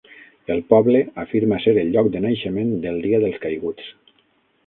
El 0.53 0.61
poble 0.73 1.01
afirma 1.23 1.59
ser 1.65 1.75
el 1.81 1.91
lloc 1.97 2.09
de 2.15 2.23
naixement 2.27 2.73
del 2.87 2.99
Dia 3.05 3.19
dels 3.25 3.37
Caiguts. 3.47 3.93